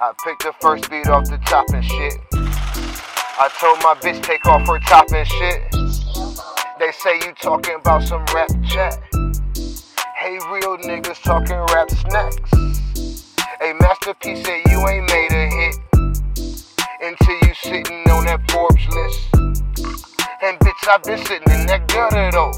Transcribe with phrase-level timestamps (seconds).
[0.00, 2.14] I picked the first beat off the top and shit.
[2.32, 5.60] I told my bitch take off her top and shit.
[6.78, 8.96] They say you talking about some rap chat.
[10.14, 12.52] Hey, real niggas talking rap snacks.
[13.60, 15.74] A masterpiece said you ain't made a hit
[17.02, 19.28] until you sitting on that Forbes list.
[20.42, 22.52] And bitch, I been sitting in that gutter though.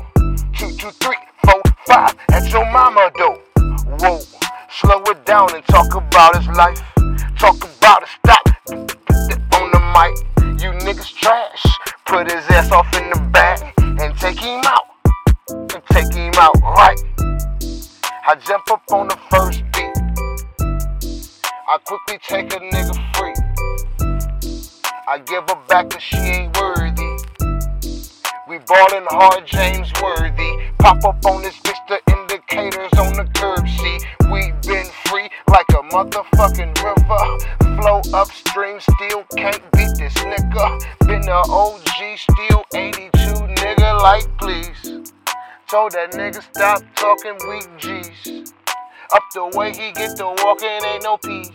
[0.52, 1.16] Two, two, three,
[1.46, 3.40] four, five at your mama though.
[3.98, 4.20] Whoa,
[4.68, 6.82] slow it down and talk about his life.
[8.72, 10.60] On the mic.
[10.60, 11.64] You niggas trash.
[12.06, 14.86] Put his ass off in the back and take him out.
[15.90, 16.98] Take him out right.
[18.26, 19.90] I jump up on the first beat.
[21.68, 23.34] I quickly take a nigga free.
[25.08, 27.10] I give her back cause she ain't worthy.
[28.48, 30.72] We ballin' hard, James Worthy.
[30.78, 33.68] Pop up on this bitch, the indicators on the curb.
[33.68, 33.98] See,
[34.30, 37.80] we been free like a motherfucking river.
[37.80, 38.00] Flow
[38.80, 40.80] still can't beat this nigga.
[41.06, 43.10] Been a OG, still 82
[43.60, 45.02] nigga, like please.
[45.68, 48.52] Told that nigga stop talking weak G's.
[49.12, 51.50] Up the way he get to walking, ain't no peace.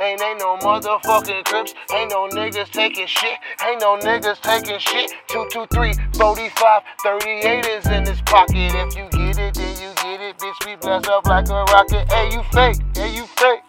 [0.00, 1.74] Ain't ain't no motherfucking crips.
[1.92, 3.36] Ain't no niggas taking shit.
[3.66, 5.12] Ain't no niggas taking shit.
[5.28, 8.54] 223, 45, 38 is in his pocket.
[8.54, 10.38] If you get it, then you get it.
[10.38, 12.10] Bitch, we blast up like a rocket.
[12.12, 12.76] Hey, you fake.
[12.94, 13.60] Hey, you fake.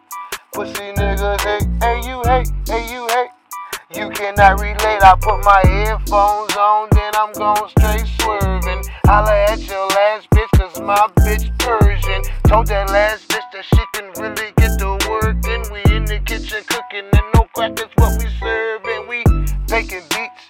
[0.53, 1.41] Pussy niggas.
[1.41, 1.78] Hate.
[4.19, 5.01] Cannot relate.
[5.01, 8.83] I put my headphones on, then I'm going straight swerving.
[9.05, 12.21] Holla at your last bitch, cause my bitch Persian.
[12.43, 15.39] Told that last bitch that she can really get to work.
[15.47, 19.07] And we in the kitchen cooking, and no crack is what we serving.
[19.07, 19.23] We
[19.71, 20.43] making beats,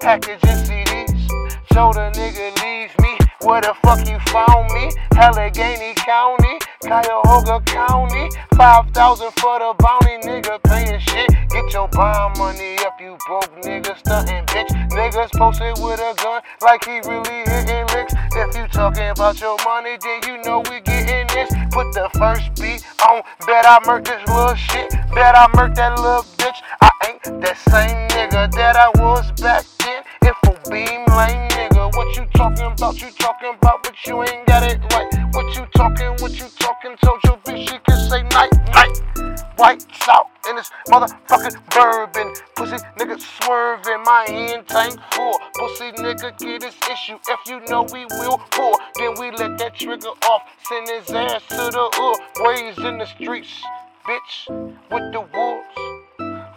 [0.00, 1.24] packaging CDs.
[1.72, 3.16] Told a nigga leave me.
[3.40, 4.92] Where the fuck you found me?
[5.16, 8.28] Allegheny County, Cuyahoga County.
[8.54, 11.30] 5,000 for the bounty, nigga paying shit.
[11.48, 12.73] Get your bond money
[13.26, 14.70] broke nigga stunting bitch.
[14.90, 18.14] Niggas posted with a gun like he really hitting licks.
[18.34, 21.50] If you talking about your money, then you know we gettin' this.
[21.72, 24.90] Put the first beat on, bet I murk this little shit.
[25.14, 26.60] Bet I murk that little bitch.
[26.80, 30.02] I ain't that same nigga that I was back then.
[30.22, 33.00] If a beam lame nigga, what you talking about?
[33.00, 35.10] You talking about, but you ain't got it right.
[35.34, 36.10] What you talking?
[36.20, 36.96] What you talking?
[37.02, 39.03] Told your bitch she can say night, night.
[39.56, 42.32] White out in this motherfucking bourbon.
[42.56, 45.38] Pussy nigga swerving, my hand tank full.
[45.54, 47.18] Pussy nigga get his issue.
[47.28, 50.42] If you know we will pour, then we let that trigger off.
[50.68, 52.44] Send his ass to the hood.
[52.44, 53.62] Ways in the streets,
[54.04, 54.48] bitch,
[54.90, 55.94] with the wolves.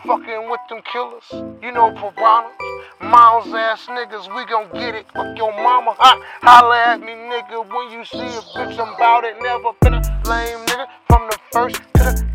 [0.06, 1.26] Fucking with them killers,
[1.62, 2.54] you know piranhas,
[3.02, 5.06] miles ass niggas, we gon' get it.
[5.14, 7.68] Fuck your mama, ha, holla at me, nigga.
[7.68, 9.36] When you see a bitch, I'm bout it.
[9.42, 12.27] Never been a lame nigga from the first to the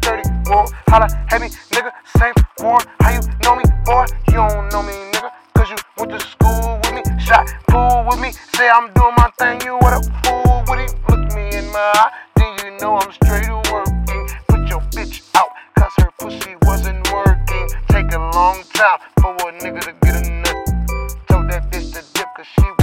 [0.52, 0.66] war.
[0.88, 2.82] Holla at me, nigga, same form.
[3.00, 4.04] How you know me, boy?
[4.28, 8.20] You don't know me, nigga, cause you went to school with me, shot pool with
[8.20, 8.32] me.
[8.54, 10.92] Say I'm doing my thing, you what a fool with it.
[11.08, 14.22] Look me in my eye, then you know I'm straight to working.
[14.48, 17.66] Put your bitch out, cause her pussy wasn't working.
[17.88, 20.56] Take a long time for a nigga to get a nut.
[21.28, 22.81] Told that bitch to dip cause she